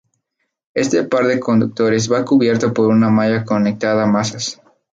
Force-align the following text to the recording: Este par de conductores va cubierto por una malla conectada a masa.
Este 0.73 1.03
par 1.03 1.27
de 1.27 1.39
conductores 1.39 2.11
va 2.11 2.25
cubierto 2.25 2.73
por 2.73 2.87
una 2.87 3.11
malla 3.11 3.45
conectada 3.45 4.05
a 4.05 4.07
masa. 4.07 4.39